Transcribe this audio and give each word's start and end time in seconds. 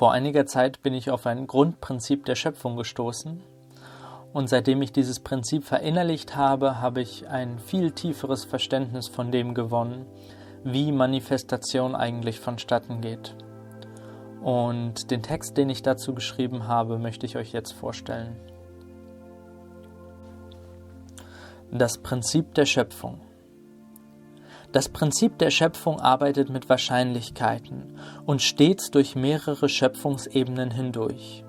Vor 0.00 0.12
einiger 0.12 0.46
Zeit 0.46 0.80
bin 0.82 0.94
ich 0.94 1.10
auf 1.10 1.26
ein 1.26 1.46
Grundprinzip 1.46 2.24
der 2.24 2.34
Schöpfung 2.34 2.74
gestoßen 2.74 3.42
und 4.32 4.48
seitdem 4.48 4.80
ich 4.80 4.92
dieses 4.92 5.20
Prinzip 5.20 5.62
verinnerlicht 5.62 6.36
habe, 6.36 6.80
habe 6.80 7.02
ich 7.02 7.28
ein 7.28 7.58
viel 7.58 7.90
tieferes 7.90 8.46
Verständnis 8.46 9.08
von 9.08 9.30
dem 9.30 9.52
gewonnen, 9.52 10.06
wie 10.64 10.90
Manifestation 10.90 11.94
eigentlich 11.94 12.40
vonstatten 12.40 13.02
geht. 13.02 13.36
Und 14.40 15.10
den 15.10 15.22
Text, 15.22 15.58
den 15.58 15.68
ich 15.68 15.82
dazu 15.82 16.14
geschrieben 16.14 16.66
habe, 16.66 16.98
möchte 16.98 17.26
ich 17.26 17.36
euch 17.36 17.52
jetzt 17.52 17.72
vorstellen. 17.72 18.40
Das 21.70 21.98
Prinzip 21.98 22.54
der 22.54 22.64
Schöpfung. 22.64 23.20
Das 24.72 24.88
Prinzip 24.88 25.38
der 25.38 25.50
Schöpfung 25.50 26.00
arbeitet 26.00 26.48
mit 26.48 26.68
Wahrscheinlichkeiten 26.68 27.98
und 28.24 28.40
stets 28.40 28.90
durch 28.92 29.16
mehrere 29.16 29.68
Schöpfungsebenen 29.68 30.70
hindurch. 30.70 31.44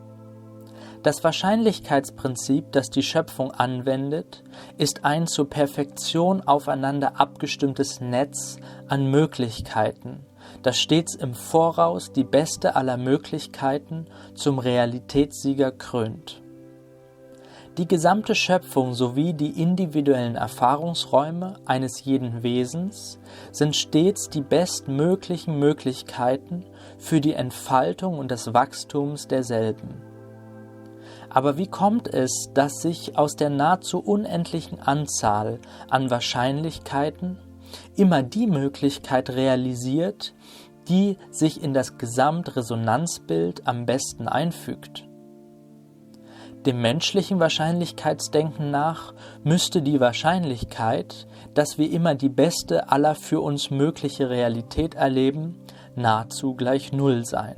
Das 1.03 1.23
Wahrscheinlichkeitsprinzip, 1.23 2.71
das 2.71 2.89
die 2.89 3.03
Schöpfung 3.03 3.51
anwendet, 3.51 4.43
ist 4.77 5.03
ein 5.03 5.27
zur 5.27 5.49
Perfektion 5.49 6.41
aufeinander 6.41 7.19
abgestimmtes 7.19 8.01
Netz 8.01 8.57
an 8.87 9.09
Möglichkeiten, 9.09 10.25
das 10.63 10.79
stets 10.79 11.15
im 11.15 11.33
Voraus 11.33 12.11
die 12.11 12.23
beste 12.23 12.75
aller 12.75 12.97
Möglichkeiten 12.97 14.05
zum 14.35 14.59
Realitätssieger 14.59 15.71
krönt. 15.71 16.40
Die 17.77 17.87
gesamte 17.87 18.35
Schöpfung 18.35 18.93
sowie 18.93 19.33
die 19.33 19.61
individuellen 19.61 20.35
Erfahrungsräume 20.35 21.55
eines 21.65 22.03
jeden 22.03 22.43
Wesens 22.43 23.17
sind 23.53 23.77
stets 23.77 24.27
die 24.27 24.41
bestmöglichen 24.41 25.57
Möglichkeiten 25.57 26.65
für 26.97 27.21
die 27.21 27.33
Entfaltung 27.33 28.19
und 28.19 28.29
das 28.29 28.53
Wachstums 28.53 29.29
derselben. 29.29 30.01
Aber 31.29 31.57
wie 31.57 31.67
kommt 31.67 32.13
es, 32.13 32.49
dass 32.53 32.81
sich 32.81 33.17
aus 33.17 33.37
der 33.37 33.49
nahezu 33.49 33.99
unendlichen 33.99 34.81
Anzahl 34.81 35.59
an 35.89 36.09
Wahrscheinlichkeiten 36.09 37.39
immer 37.95 38.21
die 38.21 38.47
Möglichkeit 38.47 39.29
realisiert, 39.29 40.33
die 40.89 41.17
sich 41.29 41.63
in 41.63 41.73
das 41.73 41.97
Gesamtresonanzbild 41.97 43.65
am 43.65 43.85
besten 43.85 44.27
einfügt? 44.27 45.07
Dem 46.65 46.79
menschlichen 46.79 47.39
Wahrscheinlichkeitsdenken 47.39 48.69
nach 48.69 49.13
müsste 49.43 49.81
die 49.81 49.99
Wahrscheinlichkeit, 49.99 51.25
dass 51.55 51.79
wir 51.79 51.89
immer 51.89 52.13
die 52.13 52.29
beste 52.29 52.91
aller 52.91 53.15
für 53.15 53.41
uns 53.41 53.71
mögliche 53.71 54.29
Realität 54.29 54.93
erleben, 54.93 55.57
nahezu 55.95 56.53
gleich 56.53 56.93
Null 56.93 57.25
sein. 57.25 57.55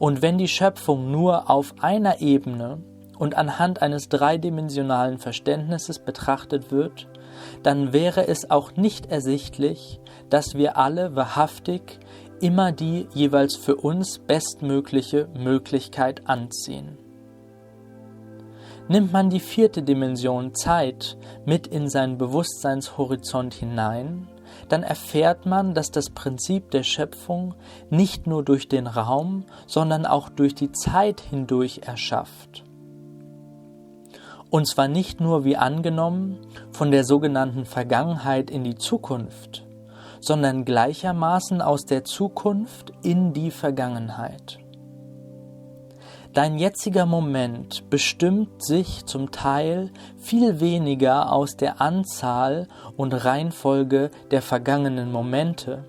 Und 0.00 0.20
wenn 0.20 0.36
die 0.36 0.48
Schöpfung 0.48 1.12
nur 1.12 1.48
auf 1.48 1.74
einer 1.80 2.20
Ebene 2.20 2.82
und 3.18 3.36
anhand 3.36 3.82
eines 3.82 4.08
dreidimensionalen 4.08 5.18
Verständnisses 5.18 6.00
betrachtet 6.00 6.72
wird, 6.72 7.06
dann 7.62 7.92
wäre 7.92 8.26
es 8.26 8.50
auch 8.50 8.74
nicht 8.74 9.06
ersichtlich, 9.06 10.00
dass 10.28 10.56
wir 10.56 10.76
alle 10.76 11.14
wahrhaftig 11.14 12.00
immer 12.40 12.72
die 12.72 13.06
jeweils 13.14 13.54
für 13.54 13.76
uns 13.76 14.18
bestmögliche 14.18 15.28
Möglichkeit 15.38 16.28
anziehen. 16.28 16.98
Nimmt 18.92 19.10
man 19.10 19.30
die 19.30 19.40
vierte 19.40 19.82
Dimension 19.82 20.54
Zeit 20.54 21.16
mit 21.46 21.66
in 21.66 21.88
seinen 21.88 22.18
Bewusstseinshorizont 22.18 23.54
hinein, 23.54 24.28
dann 24.68 24.82
erfährt 24.82 25.46
man, 25.46 25.72
dass 25.72 25.90
das 25.90 26.10
Prinzip 26.10 26.70
der 26.72 26.82
Schöpfung 26.82 27.54
nicht 27.88 28.26
nur 28.26 28.44
durch 28.44 28.68
den 28.68 28.86
Raum, 28.86 29.46
sondern 29.66 30.04
auch 30.04 30.28
durch 30.28 30.54
die 30.54 30.72
Zeit 30.72 31.22
hindurch 31.22 31.80
erschafft. 31.86 32.64
Und 34.50 34.66
zwar 34.66 34.88
nicht 34.88 35.22
nur 35.22 35.46
wie 35.46 35.56
angenommen 35.56 36.36
von 36.70 36.90
der 36.90 37.04
sogenannten 37.04 37.64
Vergangenheit 37.64 38.50
in 38.50 38.62
die 38.62 38.76
Zukunft, 38.76 39.64
sondern 40.20 40.66
gleichermaßen 40.66 41.62
aus 41.62 41.86
der 41.86 42.04
Zukunft 42.04 42.92
in 43.02 43.32
die 43.32 43.52
Vergangenheit. 43.52 44.61
Dein 46.32 46.56
jetziger 46.56 47.04
Moment 47.04 47.90
bestimmt 47.90 48.64
sich 48.64 49.04
zum 49.04 49.32
Teil 49.32 49.90
viel 50.16 50.60
weniger 50.60 51.30
aus 51.30 51.58
der 51.58 51.82
Anzahl 51.82 52.68
und 52.96 53.12
Reihenfolge 53.12 54.10
der 54.30 54.40
vergangenen 54.40 55.12
Momente, 55.12 55.84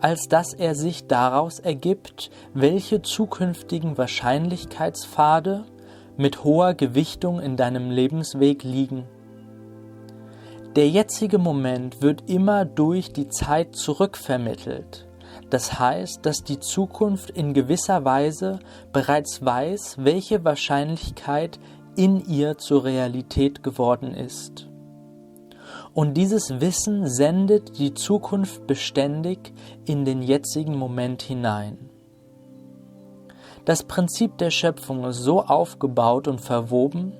als 0.00 0.28
dass 0.28 0.54
er 0.54 0.76
sich 0.76 1.08
daraus 1.08 1.58
ergibt, 1.58 2.30
welche 2.52 3.02
zukünftigen 3.02 3.98
Wahrscheinlichkeitspfade 3.98 5.64
mit 6.16 6.44
hoher 6.44 6.74
Gewichtung 6.74 7.40
in 7.40 7.56
deinem 7.56 7.90
Lebensweg 7.90 8.62
liegen. 8.62 9.08
Der 10.76 10.88
jetzige 10.88 11.38
Moment 11.38 12.00
wird 12.00 12.30
immer 12.30 12.64
durch 12.64 13.12
die 13.12 13.28
Zeit 13.28 13.74
zurückvermittelt. 13.74 15.08
Das 15.50 15.78
heißt, 15.78 16.24
dass 16.24 16.44
die 16.44 16.60
Zukunft 16.60 17.30
in 17.30 17.54
gewisser 17.54 18.04
Weise 18.04 18.58
bereits 18.92 19.44
weiß, 19.44 19.96
welche 19.98 20.44
Wahrscheinlichkeit 20.44 21.58
in 21.96 22.24
ihr 22.26 22.58
zur 22.58 22.84
Realität 22.84 23.62
geworden 23.62 24.14
ist. 24.14 24.68
Und 25.92 26.14
dieses 26.14 26.60
Wissen 26.60 27.08
sendet 27.08 27.78
die 27.78 27.94
Zukunft 27.94 28.66
beständig 28.66 29.52
in 29.84 30.04
den 30.04 30.22
jetzigen 30.22 30.76
Moment 30.76 31.22
hinein. 31.22 31.90
Das 33.64 33.84
Prinzip 33.84 34.36
der 34.38 34.50
Schöpfung 34.50 35.04
ist 35.04 35.18
so 35.18 35.40
aufgebaut 35.42 36.28
und 36.28 36.40
verwoben, 36.40 37.12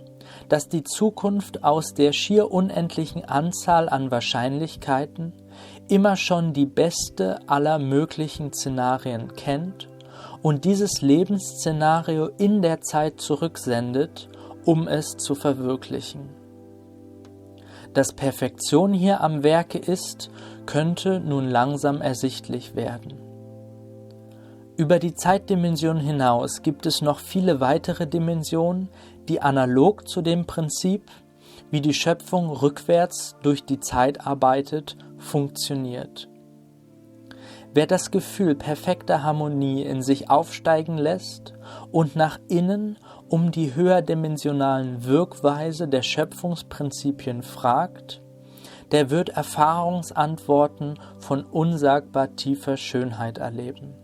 dass 0.49 0.69
die 0.69 0.83
Zukunft 0.83 1.65
aus 1.65 1.95
der 1.95 2.13
schier 2.13 2.51
unendlichen 2.51 3.25
Anzahl 3.25 3.89
an 3.89 4.11
Wahrscheinlichkeiten 4.11 5.33
immer 5.89 6.17
schon 6.17 6.53
die 6.53 6.67
beste 6.67 7.39
aller 7.49 7.79
möglichen 7.79 8.53
Szenarien 8.53 9.35
kennt 9.35 9.89
und 10.43 10.65
dieses 10.65 11.03
Lebensszenario 11.03 12.31
in 12.39 12.63
der 12.63 12.81
Zeit 12.81 13.21
zurücksendet, 13.21 14.29
um 14.65 14.89
es 14.89 15.17
zu 15.17 15.35
verwirklichen. 15.35 16.31
Dass 17.93 18.13
Perfektion 18.13 18.93
hier 18.93 19.21
am 19.21 19.43
Werke 19.43 19.79
ist, 19.79 20.31
könnte 20.67 21.21
nun 21.21 21.49
langsam 21.49 22.01
ersichtlich 22.01 22.75
werden. 22.75 23.15
Über 24.77 24.99
die 24.99 25.15
Zeitdimension 25.15 25.99
hinaus 25.99 26.63
gibt 26.63 26.87
es 26.87 27.01
noch 27.01 27.21
viele 27.21 27.61
weitere 27.61 28.09
Dimensionen, 28.09 28.89
die 29.29 29.41
analog 29.41 30.09
zu 30.09 30.21
dem 30.21 30.47
Prinzip, 30.47 31.05
wie 31.71 31.81
die 31.81 31.95
Schöpfung 31.95 32.51
rückwärts 32.51 33.37
durch 33.43 33.65
die 33.65 33.81
Zeit 33.81 34.27
arbeitet, 34.27 34.97
funktioniert. 35.19 36.29
Wer 37.73 37.89
das 37.89 38.13
Gefühl 38.13 38.55
perfekter 38.55 39.25
Harmonie 39.25 39.83
in 39.83 40.01
sich 40.01 40.31
aufsteigen 40.31 40.97
lässt 40.97 41.55
und 41.91 42.15
nach 42.15 42.39
innen 42.49 42.99
um 43.29 43.51
die 43.51 43.75
höherdimensionalen 43.75 45.05
Wirkweise 45.05 45.89
der 45.89 46.03
Schöpfungsprinzipien 46.03 47.43
fragt, 47.43 48.23
der 48.93 49.11
wird 49.11 49.31
Erfahrungsantworten 49.31 51.01
von 51.19 51.45
unsagbar 51.45 52.37
tiefer 52.37 52.77
Schönheit 52.77 53.39
erleben. 53.39 54.04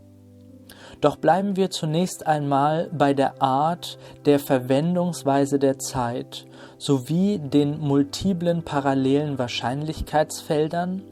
Doch 1.00 1.16
bleiben 1.16 1.56
wir 1.56 1.71
zunächst 1.71 2.27
einmal 2.27 2.91
bei 2.93 3.15
der 3.15 3.41
Art 3.41 3.99
der 4.27 4.38
Verwendungsweise 4.38 5.59
der 5.59 5.78
Zeit 5.78 6.47
sowie 6.77 7.38
den 7.38 7.78
multiplen 7.78 8.62
parallelen 8.62 9.39
Wahrscheinlichkeitsfeldern 9.39 11.03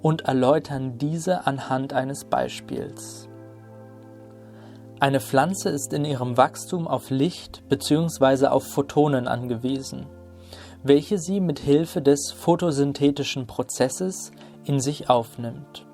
und 0.00 0.22
erläutern 0.22 0.98
diese 0.98 1.46
anhand 1.46 1.92
eines 1.92 2.24
Beispiels. 2.24 3.28
Eine 5.00 5.20
Pflanze 5.20 5.70
ist 5.70 5.92
in 5.92 6.04
ihrem 6.04 6.36
Wachstum 6.36 6.86
auf 6.86 7.10
Licht 7.10 7.68
bzw. 7.68 8.46
auf 8.46 8.64
Photonen 8.64 9.26
angewiesen, 9.26 10.06
welche 10.84 11.18
sie 11.18 11.40
mit 11.40 11.58
Hilfe 11.58 12.00
des 12.00 12.30
photosynthetischen 12.30 13.48
Prozesses 13.48 14.30
in 14.64 14.78
sich 14.78 15.10
aufnimmt. 15.10 15.84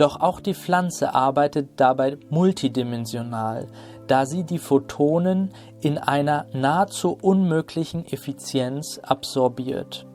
Doch 0.00 0.18
auch 0.18 0.40
die 0.40 0.54
Pflanze 0.54 1.14
arbeitet 1.14 1.72
dabei 1.76 2.16
multidimensional, 2.30 3.66
da 4.06 4.24
sie 4.24 4.44
die 4.44 4.58
Photonen 4.58 5.50
in 5.82 5.98
einer 5.98 6.46
nahezu 6.54 7.18
unmöglichen 7.20 8.06
Effizienz 8.06 8.98
absorbiert. 9.02 10.06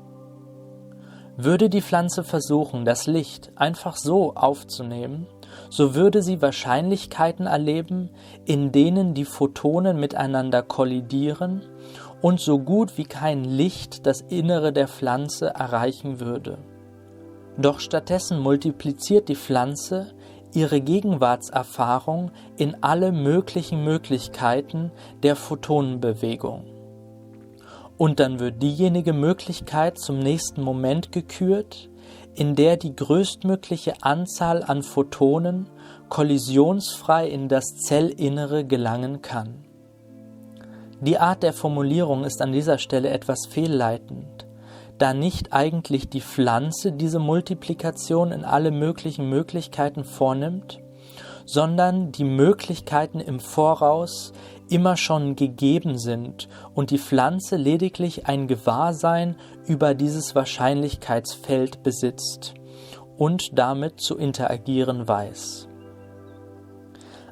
Würde 1.37 1.69
die 1.69 1.83
Pflanze 1.83 2.23
versuchen, 2.23 2.83
das 2.83 3.05
Licht 3.05 3.51
einfach 3.57 3.95
so 3.95 4.33
aufzunehmen, 4.33 5.27
so 5.69 5.93
würde 5.93 6.23
sie 6.23 6.41
Wahrscheinlichkeiten 6.41 7.45
erleben, 7.45 8.09
in 8.45 8.71
denen 8.71 9.13
die 9.13 9.25
Photonen 9.25 9.99
miteinander 9.99 10.63
kollidieren 10.63 11.61
und 12.23 12.39
so 12.39 12.57
gut 12.57 12.97
wie 12.97 13.05
kein 13.05 13.43
Licht 13.43 14.07
das 14.07 14.21
Innere 14.21 14.73
der 14.73 14.87
Pflanze 14.87 15.49
erreichen 15.49 16.19
würde. 16.19 16.57
Doch 17.57 17.79
stattdessen 17.79 18.39
multipliziert 18.39 19.29
die 19.29 19.35
Pflanze 19.35 20.13
ihre 20.53 20.81
Gegenwartserfahrung 20.81 22.31
in 22.57 22.77
alle 22.81 23.11
möglichen 23.11 23.83
Möglichkeiten 23.83 24.91
der 25.23 25.35
Photonenbewegung. 25.35 26.65
Und 27.97 28.19
dann 28.19 28.39
wird 28.39 28.61
diejenige 28.61 29.13
Möglichkeit 29.13 29.97
zum 29.97 30.19
nächsten 30.19 30.61
Moment 30.61 31.11
gekürt, 31.11 31.89
in 32.33 32.55
der 32.55 32.75
die 32.75 32.95
größtmögliche 32.95 33.93
Anzahl 34.01 34.63
an 34.63 34.83
Photonen 34.83 35.69
kollisionsfrei 36.09 37.27
in 37.29 37.47
das 37.47 37.75
Zellinnere 37.77 38.65
gelangen 38.65 39.21
kann. 39.21 39.63
Die 40.99 41.17
Art 41.17 41.43
der 41.43 41.53
Formulierung 41.53 42.25
ist 42.25 42.41
an 42.41 42.51
dieser 42.51 42.77
Stelle 42.77 43.09
etwas 43.09 43.47
fehlleitend, 43.49 44.44
da 44.97 45.13
nicht 45.13 45.53
eigentlich 45.53 46.09
die 46.09 46.21
Pflanze 46.21 46.91
diese 46.91 47.19
Multiplikation 47.19 48.31
in 48.31 48.45
alle 48.45 48.71
möglichen 48.71 49.29
Möglichkeiten 49.29 50.03
vornimmt, 50.03 50.79
sondern 51.45 52.11
die 52.11 52.23
Möglichkeiten 52.23 53.19
im 53.19 53.39
Voraus 53.39 54.33
immer 54.69 54.97
schon 54.97 55.35
gegeben 55.35 55.97
sind 55.97 56.47
und 56.73 56.89
die 56.89 56.97
Pflanze 56.97 57.55
lediglich 57.55 58.27
ein 58.27 58.47
Gewahrsein 58.47 59.35
über 59.65 59.93
dieses 59.93 60.33
Wahrscheinlichkeitsfeld 60.33 61.83
besitzt 61.83 62.55
und 63.17 63.57
damit 63.57 63.99
zu 63.99 64.17
interagieren 64.17 65.07
weiß. 65.07 65.67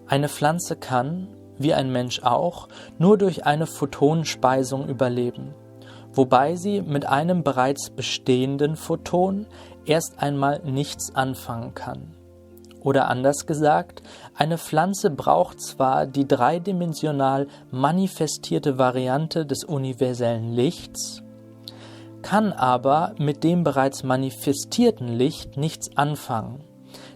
Eine 0.05 0.29
Pflanze 0.29 0.75
kann, 0.75 1.29
wie 1.57 1.73
ein 1.73 1.91
Mensch 1.91 2.21
auch, 2.23 2.67
nur 2.99 3.17
durch 3.17 3.45
eine 3.45 3.65
Photonenspeisung 3.65 4.87
überleben, 4.87 5.55
wobei 6.13 6.55
sie 6.55 6.81
mit 6.81 7.05
einem 7.05 7.43
bereits 7.43 7.89
bestehenden 7.89 8.75
Photon 8.75 9.45
erst 9.85 10.19
einmal 10.19 10.61
nichts 10.63 11.13
anfangen 11.15 11.73
kann. 11.73 12.15
Oder 12.81 13.07
anders 13.07 13.45
gesagt, 13.45 14.03
eine 14.35 14.57
Pflanze 14.57 15.09
braucht 15.09 15.61
zwar 15.61 16.05
die 16.05 16.27
dreidimensional 16.27 17.47
manifestierte 17.71 18.77
Variante 18.77 19.45
des 19.45 19.63
universellen 19.63 20.51
Lichts, 20.51 21.23
kann 22.21 22.51
aber 22.51 23.15
mit 23.17 23.43
dem 23.43 23.63
bereits 23.63 24.03
manifestierten 24.03 25.07
Licht 25.07 25.55
nichts 25.55 25.95
anfangen, 25.95 26.61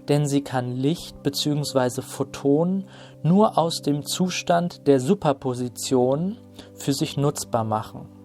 denn 0.08 0.26
sie 0.26 0.42
kann 0.42 0.72
Licht 0.72 1.22
bzw. 1.22 2.02
Photonen 2.02 2.86
nur 3.24 3.58
aus 3.58 3.82
dem 3.82 4.06
Zustand 4.06 4.88
der 4.88 5.02
Superposition 5.02 6.38
für 6.76 6.94
sich 6.94 7.18
nutzbar 7.18 7.66
machen. 7.66 8.17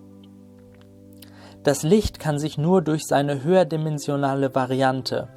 Das 1.62 1.84
Licht 1.84 2.18
kann 2.18 2.40
sich 2.40 2.58
nur 2.58 2.82
durch 2.82 3.04
seine 3.04 3.44
höherdimensionale 3.44 4.52
Variante 4.52 5.28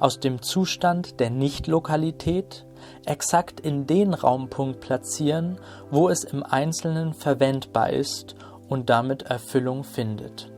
aus 0.00 0.18
dem 0.18 0.40
Zustand 0.40 1.20
der 1.20 1.28
Nichtlokalität 1.28 2.64
exakt 3.04 3.60
in 3.60 3.86
den 3.86 4.14
Raumpunkt 4.14 4.80
platzieren, 4.80 5.58
wo 5.90 6.08
es 6.08 6.24
im 6.24 6.42
Einzelnen 6.42 7.12
verwendbar 7.12 7.90
ist 7.90 8.34
und 8.68 8.88
damit 8.88 9.24
Erfüllung 9.24 9.84
findet. 9.84 10.50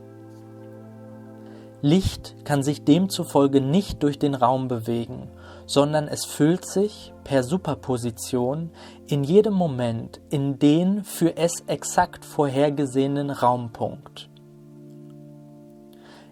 Licht 1.81 2.45
kann 2.45 2.63
sich 2.63 2.85
demzufolge 2.85 3.61
nicht 3.61 4.03
durch 4.03 4.17
den 4.17 4.33
Raum 4.33 4.67
bewegen, 4.67 5.29
sondern 5.65 6.07
es 6.07 6.25
füllt 6.25 6.65
sich 6.65 7.13
per 7.23 7.43
Superposition 7.43 8.71
in 9.07 9.23
jedem 9.23 9.53
Moment 9.53 10.21
in 10.29 10.57
den 10.57 11.03
für 11.03 11.35
es 11.35 11.63
exakt 11.67 12.25
vorhergesehenen 12.25 13.29
Raumpunkt. 13.29 14.29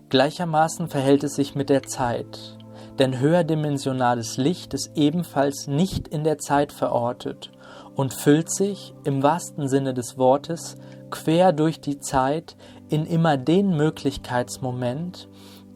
Gleichermaßen 0.10 0.88
verhält 0.88 1.24
es 1.24 1.36
sich 1.36 1.56
mit 1.56 1.70
der 1.70 1.84
Zeit, 1.84 2.58
denn 3.00 3.20
höherdimensionales 3.20 4.38
Licht 4.38 4.74
ist 4.74 4.92
ebenfalls 4.96 5.68
nicht 5.68 6.08
in 6.08 6.24
der 6.24 6.38
Zeit 6.38 6.72
verortet 6.72 7.52
und 7.96 8.14
füllt 8.14 8.52
sich 8.52 8.94
im 9.04 9.24
wahrsten 9.24 9.68
Sinne 9.68 9.94
des 9.94 10.18
Wortes 10.18 10.78
quer 11.10 11.54
durch 11.54 11.82
die 11.82 12.00
Zeit 12.00 12.56
in 12.90 13.06
immer 13.06 13.38
den 13.38 13.76
Möglichkeitsmoment, 13.76 15.28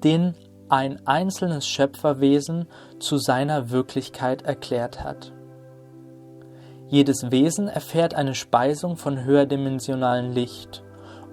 den 0.04 0.36
ein 0.70 1.06
einzelnes 1.08 1.68
Schöpferwesen 1.68 2.68
zu 3.00 3.18
seiner 3.18 3.72
Wirklichkeit 3.72 4.44
erklärt 4.44 5.04
hat. 5.04 5.34
Jedes 6.88 7.32
Wesen 7.32 7.68
erfährt 7.68 8.14
eine 8.14 8.36
Speisung 8.36 8.96
von 8.96 9.24
höherdimensionalem 9.24 10.32
Licht, 10.32 10.84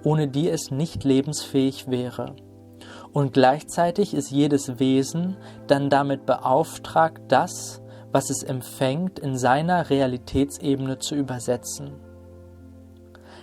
ohne 0.03 0.27
die 0.27 0.49
es 0.49 0.71
nicht 0.71 1.03
lebensfähig 1.03 1.89
wäre. 1.89 2.35
Und 3.17 3.33
gleichzeitig 3.33 4.13
ist 4.13 4.29
jedes 4.29 4.77
Wesen 4.77 5.37
dann 5.65 5.89
damit 5.89 6.27
beauftragt, 6.27 7.19
das, 7.29 7.81
was 8.11 8.29
es 8.29 8.43
empfängt, 8.43 9.17
in 9.17 9.35
seiner 9.39 9.89
Realitätsebene 9.89 10.99
zu 10.99 11.15
übersetzen. 11.15 11.93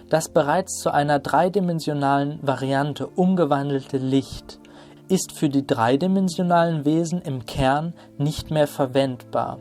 Das 0.08 0.28
bereits 0.28 0.78
zu 0.78 0.94
einer 0.94 1.18
dreidimensionalen 1.18 2.38
Variante 2.40 3.08
umgewandelte 3.08 3.98
Licht 3.98 4.60
ist 5.08 5.36
für 5.36 5.48
die 5.48 5.66
dreidimensionalen 5.66 6.84
Wesen 6.84 7.20
im 7.20 7.44
Kern 7.44 7.94
nicht 8.16 8.52
mehr 8.52 8.68
verwendbar, 8.68 9.58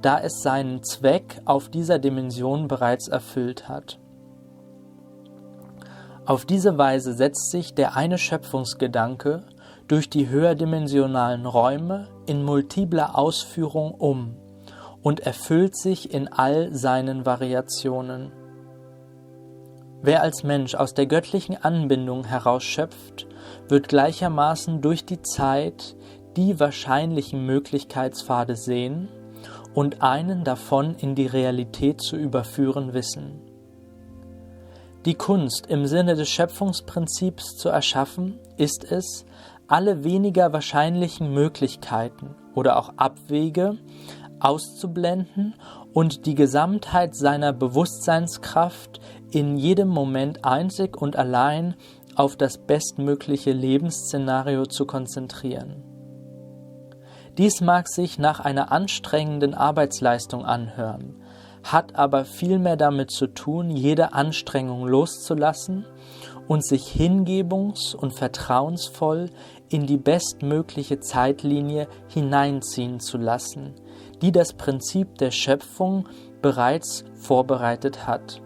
da 0.00 0.20
es 0.20 0.42
seinen 0.42 0.84
Zweck 0.84 1.42
auf 1.44 1.70
dieser 1.70 1.98
Dimension 1.98 2.68
bereits 2.68 3.08
erfüllt 3.08 3.68
hat. 3.68 3.98
Auf 6.24 6.44
diese 6.44 6.78
Weise 6.78 7.14
setzt 7.14 7.50
sich 7.50 7.74
der 7.74 7.96
eine 7.96 8.18
Schöpfungsgedanke 8.18 9.44
durch 9.88 10.10
die 10.10 10.28
höherdimensionalen 10.28 11.46
Räume 11.46 12.08
in 12.26 12.42
multipler 12.42 13.16
Ausführung 13.16 13.92
um 13.92 14.36
und 15.02 15.20
erfüllt 15.20 15.76
sich 15.76 16.12
in 16.12 16.28
all 16.28 16.74
seinen 16.74 17.24
Variationen. 17.24 18.32
Wer 20.02 20.22
als 20.22 20.42
Mensch 20.42 20.74
aus 20.74 20.94
der 20.94 21.06
göttlichen 21.06 21.56
Anbindung 21.56 22.24
herausschöpft, 22.24 23.26
wird 23.68 23.88
gleichermaßen 23.88 24.80
durch 24.80 25.04
die 25.04 25.22
Zeit 25.22 25.96
die 26.36 26.60
wahrscheinlichen 26.60 27.46
Möglichkeitspfade 27.46 28.56
sehen 28.56 29.08
und 29.74 30.02
einen 30.02 30.44
davon 30.44 30.94
in 30.96 31.14
die 31.14 31.26
Realität 31.26 32.00
zu 32.00 32.16
überführen 32.16 32.92
wissen. 32.92 33.40
Die 35.04 35.14
Kunst 35.14 35.66
im 35.68 35.86
Sinne 35.86 36.16
des 36.16 36.28
Schöpfungsprinzips 36.28 37.56
zu 37.56 37.68
erschaffen, 37.68 38.40
ist 38.56 38.90
es, 38.90 39.24
alle 39.68 40.04
weniger 40.04 40.52
wahrscheinlichen 40.52 41.32
Möglichkeiten 41.32 42.34
oder 42.54 42.78
auch 42.78 42.92
Abwege 42.96 43.78
auszublenden 44.40 45.54
und 45.92 46.26
die 46.26 46.34
Gesamtheit 46.34 47.14
seiner 47.14 47.52
Bewusstseinskraft 47.52 49.00
in 49.30 49.56
jedem 49.56 49.88
Moment 49.88 50.44
einzig 50.44 50.96
und 51.00 51.16
allein 51.16 51.74
auf 52.14 52.36
das 52.36 52.58
bestmögliche 52.58 53.52
Lebensszenario 53.52 54.66
zu 54.66 54.86
konzentrieren. 54.86 55.82
Dies 57.38 57.60
mag 57.60 57.88
sich 57.88 58.18
nach 58.18 58.40
einer 58.40 58.72
anstrengenden 58.72 59.52
Arbeitsleistung 59.54 60.44
anhören, 60.46 61.16
hat 61.62 61.94
aber 61.94 62.24
vielmehr 62.24 62.76
damit 62.76 63.10
zu 63.10 63.26
tun, 63.26 63.70
jede 63.70 64.14
Anstrengung 64.14 64.86
loszulassen 64.86 65.84
und 66.48 66.64
sich 66.64 66.84
hingebungs- 66.94 67.94
und 67.94 68.14
vertrauensvoll 68.14 69.30
in 69.68 69.86
die 69.86 69.96
bestmögliche 69.96 71.00
Zeitlinie 71.00 71.88
hineinziehen 72.08 73.00
zu 73.00 73.18
lassen, 73.18 73.74
die 74.22 74.32
das 74.32 74.52
Prinzip 74.52 75.16
der 75.18 75.30
Schöpfung 75.30 76.08
bereits 76.42 77.04
vorbereitet 77.14 78.06
hat. 78.06 78.40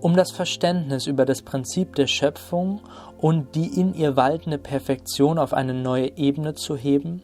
Um 0.00 0.16
das 0.16 0.32
Verständnis 0.32 1.06
über 1.06 1.24
das 1.24 1.42
Prinzip 1.42 1.94
der 1.94 2.08
Schöpfung 2.08 2.80
und 3.18 3.54
die 3.54 3.78
in 3.80 3.94
ihr 3.94 4.16
waltende 4.16 4.58
Perfektion 4.58 5.38
auf 5.38 5.54
eine 5.54 5.74
neue 5.74 6.16
Ebene 6.16 6.54
zu 6.54 6.76
heben, 6.76 7.22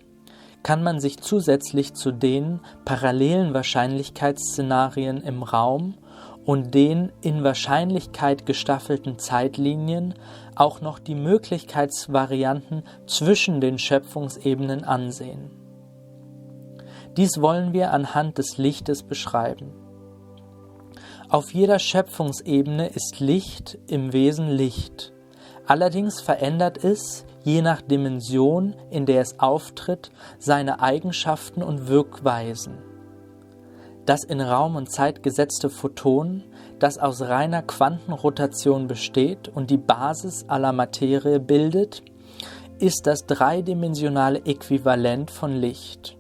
kann 0.62 0.82
man 0.82 1.00
sich 1.00 1.18
zusätzlich 1.18 1.94
zu 1.94 2.12
den 2.12 2.60
parallelen 2.84 3.54
Wahrscheinlichkeitsszenarien 3.54 5.22
im 5.22 5.42
Raum 5.42 5.94
und 6.48 6.72
den 6.72 7.12
in 7.20 7.44
Wahrscheinlichkeit 7.44 8.46
gestaffelten 8.46 9.18
Zeitlinien 9.18 10.14
auch 10.54 10.80
noch 10.80 10.98
die 10.98 11.14
Möglichkeitsvarianten 11.14 12.84
zwischen 13.06 13.60
den 13.60 13.78
Schöpfungsebenen 13.78 14.82
ansehen. 14.82 15.50
Dies 17.18 17.42
wollen 17.42 17.74
wir 17.74 17.92
anhand 17.92 18.38
des 18.38 18.56
Lichtes 18.56 19.02
beschreiben. 19.02 19.74
Auf 21.28 21.52
jeder 21.52 21.78
Schöpfungsebene 21.78 22.88
ist 22.88 23.20
Licht 23.20 23.76
im 23.86 24.14
Wesen 24.14 24.48
Licht. 24.48 25.12
Allerdings 25.66 26.22
verändert 26.22 26.82
es, 26.82 27.26
je 27.44 27.60
nach 27.60 27.82
Dimension, 27.82 28.74
in 28.88 29.04
der 29.04 29.20
es 29.20 29.38
auftritt, 29.38 30.10
seine 30.38 30.80
Eigenschaften 30.80 31.62
und 31.62 31.88
Wirkweisen. 31.88 32.87
Das 34.08 34.24
in 34.24 34.40
Raum 34.40 34.76
und 34.76 34.90
Zeit 34.90 35.22
gesetzte 35.22 35.68
Photon, 35.68 36.42
das 36.78 36.96
aus 36.96 37.20
reiner 37.20 37.60
Quantenrotation 37.60 38.86
besteht 38.86 39.48
und 39.48 39.68
die 39.68 39.76
Basis 39.76 40.46
aller 40.48 40.72
Materie 40.72 41.38
bildet, 41.38 42.02
ist 42.78 43.06
das 43.06 43.26
dreidimensionale 43.26 44.46
Äquivalent 44.46 45.30
von 45.30 45.52
Licht. 45.52 46.16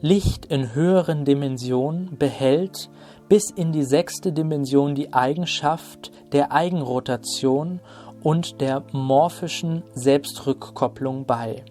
Licht 0.00 0.46
in 0.46 0.74
höheren 0.74 1.24
Dimensionen 1.24 2.18
behält 2.18 2.90
bis 3.28 3.52
in 3.52 3.70
die 3.70 3.84
sechste 3.84 4.32
Dimension 4.32 4.96
die 4.96 5.12
Eigenschaft 5.12 6.10
der 6.32 6.50
Eigenrotation 6.50 7.78
und 8.24 8.60
der 8.60 8.82
morphischen 8.90 9.84
Selbstrückkopplung 9.94 11.24
bei. 11.24 11.64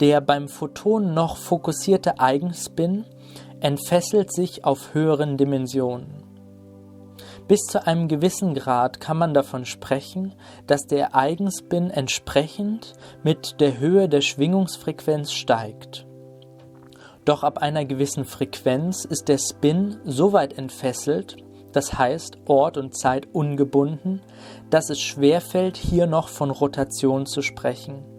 Der 0.00 0.20
beim 0.20 0.48
Photon 0.48 1.12
noch 1.12 1.36
fokussierte 1.36 2.20
Eigenspin 2.20 3.04
entfesselt 3.60 4.32
sich 4.32 4.64
auf 4.64 4.94
höheren 4.94 5.36
Dimensionen. 5.36 6.24
Bis 7.48 7.60
zu 7.62 7.84
einem 7.86 8.08
gewissen 8.08 8.54
Grad 8.54 9.00
kann 9.00 9.16
man 9.16 9.32
davon 9.32 9.64
sprechen, 9.64 10.34
dass 10.66 10.86
der 10.86 11.14
Eigenspin 11.14 11.90
entsprechend 11.90 12.92
mit 13.24 13.60
der 13.60 13.78
Höhe 13.78 14.08
der 14.08 14.20
Schwingungsfrequenz 14.20 15.32
steigt. 15.32 16.06
Doch 17.24 17.42
ab 17.42 17.58
einer 17.58 17.84
gewissen 17.84 18.24
Frequenz 18.24 19.04
ist 19.04 19.28
der 19.28 19.38
Spin 19.38 19.98
so 20.04 20.32
weit 20.32 20.56
entfesselt, 20.56 21.38
das 21.72 21.98
heißt 21.98 22.38
Ort 22.46 22.76
und 22.76 22.96
Zeit 22.96 23.26
ungebunden, 23.34 24.20
dass 24.70 24.90
es 24.90 25.00
schwerfällt, 25.00 25.76
hier 25.76 26.06
noch 26.06 26.28
von 26.28 26.50
Rotation 26.50 27.26
zu 27.26 27.42
sprechen. 27.42 28.17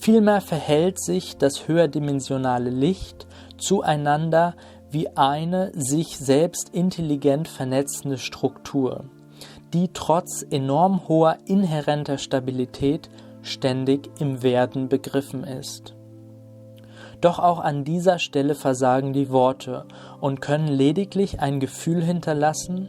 Vielmehr 0.00 0.40
verhält 0.40 0.98
sich 0.98 1.36
das 1.36 1.68
höherdimensionale 1.68 2.70
Licht 2.70 3.26
zueinander 3.58 4.54
wie 4.90 5.14
eine 5.14 5.72
sich 5.74 6.16
selbst 6.16 6.70
intelligent 6.70 7.48
vernetzende 7.48 8.16
Struktur, 8.16 9.04
die 9.74 9.90
trotz 9.92 10.42
enorm 10.50 11.06
hoher 11.06 11.36
inhärenter 11.44 12.16
Stabilität 12.16 13.10
ständig 13.42 14.08
im 14.18 14.42
Werden 14.42 14.88
begriffen 14.88 15.44
ist. 15.44 15.94
Doch 17.20 17.38
auch 17.38 17.58
an 17.58 17.84
dieser 17.84 18.18
Stelle 18.18 18.54
versagen 18.54 19.12
die 19.12 19.28
Worte 19.28 19.84
und 20.18 20.40
können 20.40 20.68
lediglich 20.68 21.40
ein 21.40 21.60
Gefühl 21.60 22.02
hinterlassen, 22.02 22.88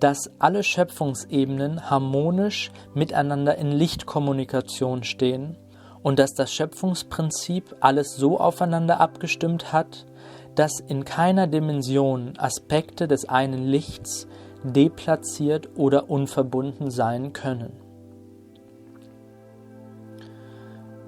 dass 0.00 0.32
alle 0.40 0.64
Schöpfungsebenen 0.64 1.88
harmonisch 1.88 2.72
miteinander 2.92 3.56
in 3.56 3.70
Lichtkommunikation 3.70 5.04
stehen 5.04 5.56
und 6.02 6.18
dass 6.18 6.34
das 6.34 6.52
Schöpfungsprinzip 6.52 7.76
alles 7.80 8.16
so 8.16 8.38
aufeinander 8.38 9.00
abgestimmt 9.00 9.72
hat, 9.72 10.06
dass 10.54 10.80
in 10.80 11.04
keiner 11.04 11.46
Dimension 11.46 12.34
Aspekte 12.38 13.06
des 13.06 13.28
einen 13.28 13.64
Lichts 13.64 14.26
deplatziert 14.62 15.70
oder 15.76 16.10
unverbunden 16.10 16.90
sein 16.90 17.32
können. 17.32 17.72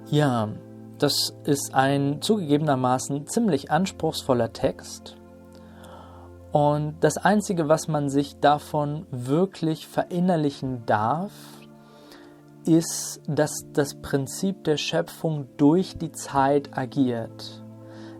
Ja, 0.09 0.49
das 0.99 1.35
ist 1.43 1.73
ein 1.73 2.21
zugegebenermaßen 2.21 3.27
ziemlich 3.27 3.71
anspruchsvoller 3.71 4.53
Text. 4.53 5.15
Und 6.51 6.97
das 7.01 7.17
Einzige, 7.17 7.67
was 7.67 7.87
man 7.87 8.09
sich 8.09 8.39
davon 8.39 9.07
wirklich 9.09 9.87
verinnerlichen 9.87 10.85
darf, 10.85 11.31
ist, 12.67 13.21
dass 13.27 13.65
das 13.73 13.95
Prinzip 13.95 14.63
der 14.63 14.77
Schöpfung 14.77 15.47
durch 15.57 15.97
die 15.97 16.11
Zeit 16.11 16.77
agiert. 16.77 17.63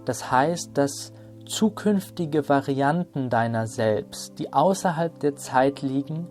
Das 0.06 0.32
heißt, 0.32 0.72
dass 0.74 1.14
zukünftige 1.46 2.48
Varianten 2.50 3.30
deiner 3.30 3.68
selbst, 3.68 4.40
die 4.40 4.54
außerhalb 4.54 5.20
der 5.20 5.36
Zeit 5.36 5.82
liegen, 5.82 6.28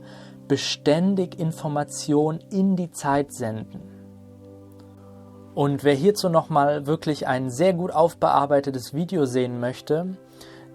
beständig 0.49 1.39
Information 1.39 2.41
in 2.51 2.77
die 2.77 2.91
Zeit 2.91 3.33
senden. 3.33 3.81
Und 5.55 5.85
wer 5.85 5.95
hierzu 5.95 6.29
nochmal 6.29 6.87
wirklich 6.87 7.27
ein 7.27 7.51
sehr 7.51 7.75
gut 7.75 7.91
aufbearbeitetes 7.91 8.95
Video 8.95 9.27
sehen 9.27 9.61
möchte, 9.61 10.17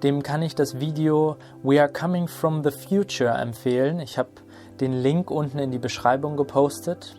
dem 0.04 0.22
kann 0.22 0.44
ich 0.44 0.54
das 0.54 0.80
Video 0.80 1.38
We 1.64 1.82
Are 1.82 1.92
Coming 1.92 2.28
from 2.28 2.64
the 2.64 2.70
Future 2.70 3.32
empfehlen. 3.32 4.00
Ich 4.00 4.20
habe 4.20 4.30
den 4.80 4.94
Link 4.94 5.32
unten 5.32 5.58
in 5.58 5.72
die 5.72 5.80
Beschreibung 5.80 6.38
gepostet. 6.38 7.16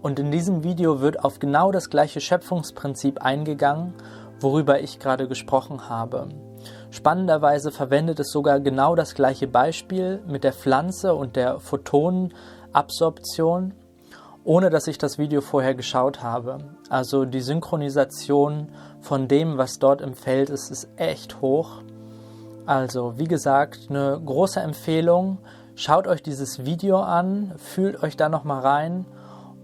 Und 0.00 0.20
in 0.20 0.30
diesem 0.30 0.62
Video 0.62 1.00
wird 1.00 1.24
auf 1.24 1.40
genau 1.40 1.72
das 1.72 1.90
gleiche 1.90 2.20
Schöpfungsprinzip 2.20 3.20
eingegangen, 3.20 3.94
worüber 4.40 4.80
ich 4.80 5.00
gerade 5.00 5.26
gesprochen 5.26 5.88
habe. 5.88 6.28
Spannenderweise 6.90 7.72
verwendet 7.72 8.20
es 8.20 8.30
sogar 8.30 8.60
genau 8.60 8.94
das 8.94 9.14
gleiche 9.14 9.48
Beispiel 9.48 10.22
mit 10.26 10.44
der 10.44 10.52
Pflanze 10.52 11.14
und 11.14 11.36
der 11.36 11.58
Photonenabsorption, 11.58 13.72
ohne 14.44 14.70
dass 14.70 14.86
ich 14.86 14.98
das 14.98 15.18
Video 15.18 15.40
vorher 15.40 15.74
geschaut 15.74 16.22
habe. 16.22 16.58
Also 16.88 17.24
die 17.24 17.40
Synchronisation 17.40 18.68
von 19.00 19.26
dem, 19.26 19.58
was 19.58 19.80
dort 19.80 20.00
im 20.00 20.14
Feld 20.14 20.48
ist, 20.48 20.70
ist 20.70 20.88
echt 20.96 21.40
hoch. 21.40 21.82
Also, 22.66 23.18
wie 23.18 23.26
gesagt, 23.26 23.88
eine 23.88 24.20
große 24.24 24.60
Empfehlung. 24.60 25.38
Schaut 25.74 26.06
euch 26.06 26.22
dieses 26.22 26.64
Video 26.64 27.00
an, 27.00 27.54
fühlt 27.56 28.00
euch 28.02 28.16
da 28.16 28.28
nochmal 28.28 28.60
rein 28.60 29.04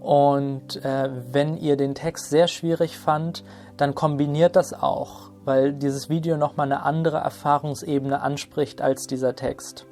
und 0.05 0.85
äh, 0.85 1.09
wenn 1.31 1.57
ihr 1.57 1.77
den 1.77 1.95
Text 1.95 2.29
sehr 2.29 2.47
schwierig 2.47 2.95
fand, 2.95 3.43
dann 3.75 3.95
kombiniert 3.95 4.55
das 4.55 4.71
auch, 4.71 5.31
weil 5.45 5.73
dieses 5.73 6.09
Video 6.09 6.37
nochmal 6.37 6.71
eine 6.71 6.83
andere 6.83 7.17
Erfahrungsebene 7.17 8.21
anspricht 8.21 8.83
als 8.83 9.07
dieser 9.07 9.35
Text. 9.35 9.87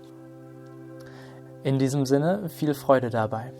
In 1.63 1.79
diesem 1.79 2.05
Sinne, 2.05 2.47
viel 2.47 2.75
Freude 2.75 3.09
dabei. 3.09 3.53